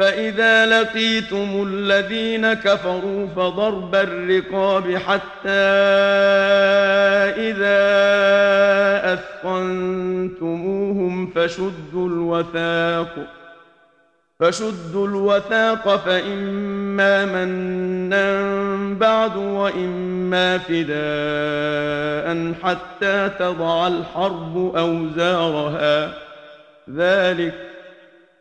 فإذا 0.00 0.66
لقيتم 0.66 1.66
الذين 1.68 2.52
كفروا 2.52 3.26
فضرب 3.36 3.94
الرقاب 3.94 4.96
حتى 4.96 5.50
إذا 7.50 7.80
أثقنتموهم 9.12 11.30
فشدوا 11.34 12.08
الوثاق 12.08 13.16
فشدوا 14.40 15.06
الوثاق 15.06 15.96
فإما 15.96 17.24
منا 17.24 18.44
بعد 18.94 19.36
وإما 19.36 20.58
فداء 20.58 22.52
حتى 22.62 23.30
تضع 23.38 23.86
الحرب 23.86 24.72
أوزارها. 24.76 26.10
ذلك 26.96 27.69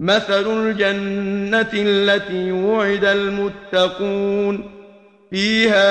مثل 0.00 0.46
الجنة 0.46 1.70
التي 1.74 2.52
وعد 2.52 3.04
المتقون 3.04 4.70
فيها 5.30 5.84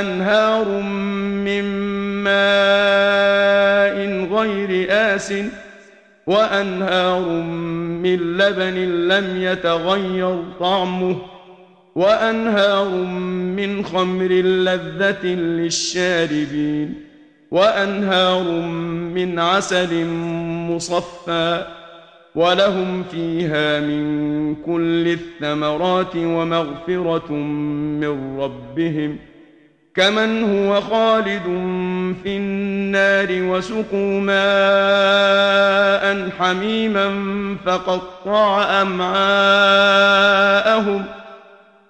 أنهار 0.00 0.68
من 1.44 1.64
ماء 2.24 3.96
غير 4.32 4.86
آس 4.90 5.34
وأنهار 6.26 7.28
من 8.02 8.36
لبن 8.36 8.74
لم 9.08 9.42
يتغير 9.42 10.44
طعمه 10.60 11.16
وأنهار 11.94 12.88
من 13.56 13.84
خمر 13.84 14.28
لذة 14.32 15.26
للشاربين 15.26 16.94
وأنهار 17.50 18.42
من 19.14 19.38
عسل 19.38 20.04
مصفّى 20.70 21.79
ولهم 22.34 23.02
فيها 23.10 23.80
من 23.80 24.54
كل 24.54 25.08
الثمرات 25.08 26.16
ومغفرة 26.16 27.32
من 27.32 28.40
ربهم 28.40 29.16
كمن 29.94 30.42
هو 30.42 30.80
خالد 30.80 31.42
في 32.22 32.36
النار 32.36 33.28
وسقوا 33.30 34.20
ماء 34.20 34.40
حميما 36.38 37.10
فقطع 37.64 38.62
أمعاءهم 38.82 40.00
ۖ 41.16 41.19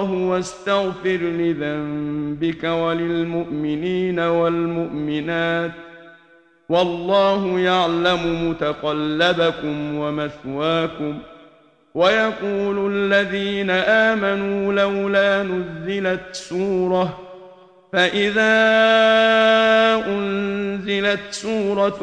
الله 0.00 0.12
واستغفر 0.12 1.18
لذنبك 1.20 2.64
وللمؤمنين 2.64 4.20
والمؤمنات 4.20 5.70
والله 6.68 7.60
يعلم 7.60 8.50
متقلبكم 8.50 9.94
ومثواكم 9.94 11.18
ويقول 11.94 12.92
الذين 12.94 13.70
آمنوا 13.70 14.72
لولا 14.72 15.42
نزلت 15.42 16.20
سورة 16.32 17.18
فإذا 17.92 18.52
أنزلت 20.06 21.20
سورة 21.30 22.02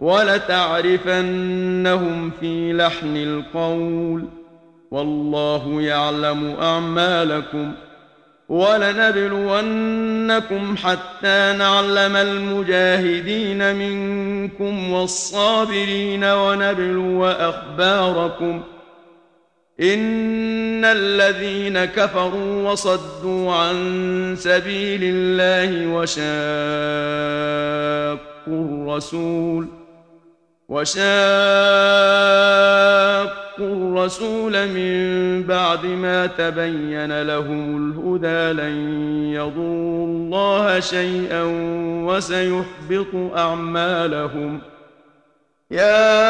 ولتعرفنهم 0.00 1.20
في 2.40 2.72
لحن 2.72 3.16
القول. 3.16 4.24
والله 4.90 5.82
يعلم 5.82 6.56
أعمالكم 6.60 7.72
ۖ 7.72 7.76
ولنبلونكم 8.48 9.56
حتى 10.76 11.54
نعلم 11.58 12.16
المجاهدين 12.16 13.76
منكم 13.76 14.90
والصابرين 14.90 16.24
ونبلو 16.24 17.26
أخباركم. 17.26 18.62
إن 19.80 20.84
الذين 20.84 21.84
كفروا 21.84 22.70
وصدوا 22.70 23.52
عن 23.52 24.34
سبيل 24.38 25.00
الله 25.02 25.86
وشاقوا 25.86 26.24
الرسول 28.48 29.83
وشاقوا 30.68 31.04
الرسول 33.58 34.68
من 34.68 35.42
بعد 35.42 35.86
ما 35.86 36.26
تبين 36.26 37.22
لهم 37.22 37.76
الهدى 37.76 38.62
لن 38.62 38.76
يضروا 39.34 40.06
الله 40.06 40.80
شيئا 40.80 41.42
وسيحبط 42.06 43.14
أعمالهم. 43.36 44.60
يا 45.70 46.24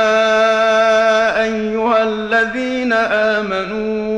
أيها 1.42 2.02
الذين 2.02 2.92
آمنوا 3.32 4.14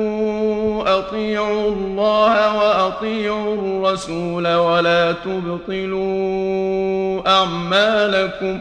أطيعوا 0.99 1.69
الله 1.69 2.57
وأطيعوا 2.57 3.55
الرسول 3.55 4.55
ولا 4.55 5.13
تبطلوا 5.13 6.09
أعمالكم. 7.29 8.61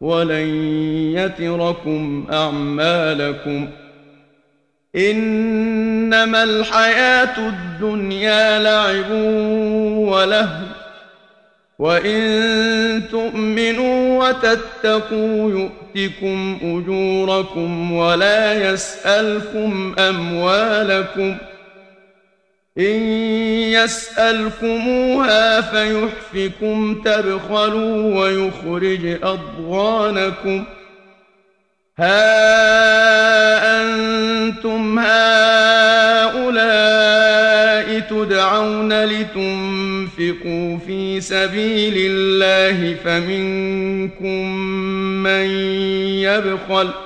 ولن 0.00 0.48
يتركم 1.14 2.26
اعمالكم 2.32 3.68
انما 4.96 6.42
الحياة 6.42 7.38
الدنيا 7.48 8.58
لعب 8.58 9.10
ولهو 10.08 10.66
وان 11.78 13.02
تؤمنوا 13.10 14.28
وتتقوا 14.28 15.50
يؤتكم 15.50 16.58
اجوركم 16.62 17.92
ولا 17.92 18.70
يسالكم 18.72 19.94
اموالكم 19.98 21.36
إن 22.78 23.02
يسألكموها 23.72 25.60
فيحفكم 25.60 27.02
تبخلوا 27.04 28.20
ويخرج 28.20 29.18
أضغانكم. 29.22 30.64
ها 31.98 33.82
أنتم 33.82 34.98
هؤلاء 34.98 36.36
تدعون 38.00 39.04
لتنفقوا 39.04 40.78
في 40.86 41.20
سبيل 41.20 41.94
الله 41.96 42.94
فمنكم 43.04 44.56
من 45.22 45.50
يبخل 46.20 46.88
ۖ 46.88 47.05